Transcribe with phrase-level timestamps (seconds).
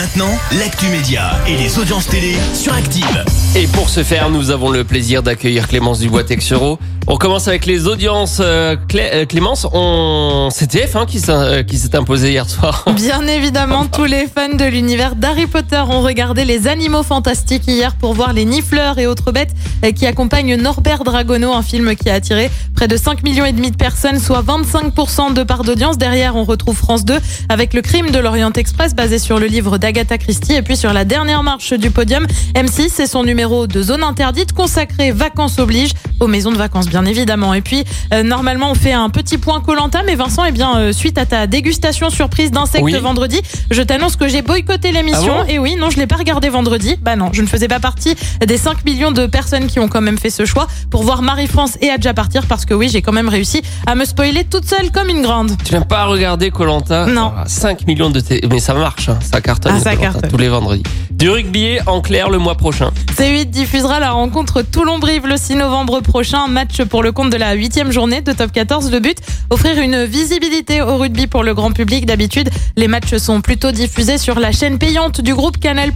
[0.00, 3.22] Maintenant, l'actu média et les audiences télé sur Active.
[3.54, 6.78] Et pour ce faire, nous avons le plaisir d'accueillir Clémence Dubois-Texero.
[7.06, 8.38] On commence avec les audiences.
[8.40, 10.48] euh, Clé- euh, Clémence, on...
[10.50, 12.84] c'est TF1 qui s'est euh, qui s'est imposé hier soir.
[12.94, 17.94] Bien évidemment, tous les fans de l'univers d'Harry Potter ont regardé les animaux fantastiques hier
[17.96, 19.50] pour voir les nifleurs et autres bêtes
[19.96, 23.70] qui accompagnent Norbert Dragono, un film qui a attiré près de 5 millions et demi
[23.70, 25.98] de personnes, soit 25% de part d'audience.
[25.98, 27.18] Derrière, on retrouve France 2
[27.50, 30.92] avec le crime de l'Orient Express basé sur le livre d'Agatha Christie et puis sur
[30.92, 35.90] la dernière marche du podium, M6 et son numéro de zone interdite consacré vacances oblige
[36.20, 37.54] aux maisons de vacances bien évidemment.
[37.54, 40.92] Et puis euh, normalement on fait un petit point Colanta mais Vincent eh bien euh,
[40.92, 42.94] suite à ta dégustation surprise d'insectes Oui.
[43.00, 43.40] vendredi,
[43.70, 46.48] je t'annonce que j'ai boycotté l'émission Ah bon et oui, non, je l'ai pas regardé
[46.48, 46.96] vendredi.
[47.02, 48.14] Bah non, je ne faisais pas partie
[48.46, 51.78] des 5 millions de personnes qui ont quand même fait ce choix pour voir Marie-France
[51.80, 54.90] et Adja partir parce que oui, j'ai quand même réussi à me spoiler toute seule
[54.92, 55.52] comme une grande.
[55.64, 57.32] Tu n'as pas regardé Colanta Non.
[57.46, 58.40] 5 millions de t...
[58.50, 59.74] Mais ça marche, hein, ça cartonne.
[59.76, 60.30] Ah, ça cartonne.
[60.30, 60.82] Tous les vendredis.
[61.10, 62.90] Du rugby en clair le mois prochain.
[63.16, 67.52] C8 diffusera la rencontre Toulon-Brive le 6 novembre prochain, match pour le compte de la
[67.52, 68.90] huitième journée de Top 14.
[68.90, 69.18] Le but,
[69.50, 72.06] offrir une visibilité au rugby pour le grand public.
[72.06, 75.92] D'habitude, les matchs sont plutôt diffusés sur la chaîne payante du groupe Canal+.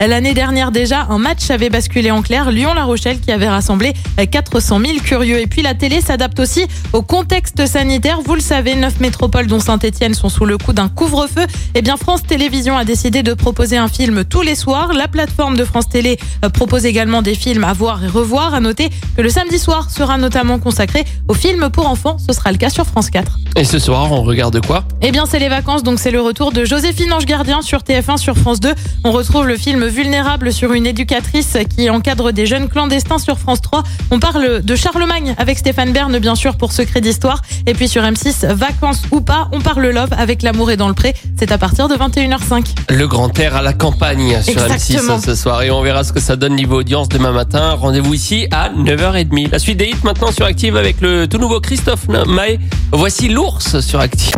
[0.00, 3.94] L'année dernière déjà, un match avait basculé en clair, Lyon-La Rochelle qui avait rassemblé
[4.30, 5.40] 400 000 curieux.
[5.40, 8.18] Et puis la télé s'adapte aussi au contexte sanitaire.
[8.24, 11.46] Vous le savez, neuf métropoles dont Saint-Etienne sont sous le coup d'un couvre-feu.
[11.74, 14.92] Eh bien, France Télévisions a décidé de proposer un film tous les soirs.
[14.92, 18.52] La plateforme de France Télé euh, propose également des films à voir et revoir.
[18.52, 22.18] À noter que le samedi soir sera notamment consacré aux films pour enfants.
[22.18, 23.38] Ce sera le cas sur France 4.
[23.56, 24.84] Et ce soir, on regarde quoi?
[25.00, 28.18] Eh bien, c'est les vacances, donc c'est le retour de Joséphine Ange Gardien sur TF1
[28.18, 28.74] sur France 2.
[29.04, 33.60] On retrouve le film Vulnérable sur une éducatrice qui encadre des jeunes clandestins sur France
[33.62, 33.84] 3.
[34.10, 37.42] On parle de Charlemagne avec Stéphane Bern, bien sûr, pour Secret d'Histoire.
[37.66, 40.94] Et puis sur M6, Vacances ou pas, on parle love avec L'amour est dans le
[40.94, 41.14] pré.
[41.38, 42.74] C'est à partir de 21h05.
[43.04, 45.18] Le grand air à la campagne sur Exactement.
[45.18, 45.60] M6 ce soir.
[45.60, 47.72] Et on verra ce que ça donne niveau audience demain matin.
[47.72, 49.50] Rendez-vous ici à 9h30.
[49.50, 52.58] La suite des hits maintenant sur Active avec le tout nouveau Christophe Maé.
[52.92, 54.32] Voici l'ours sur Active.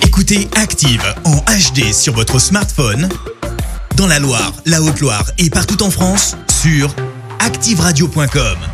[0.00, 3.06] Écoutez Active en HD sur votre smartphone,
[3.96, 6.88] dans la Loire, la Haute-Loire et partout en France, sur
[7.40, 8.69] activeradio.com.